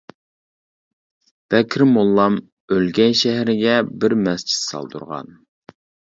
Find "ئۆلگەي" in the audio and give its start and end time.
2.75-3.13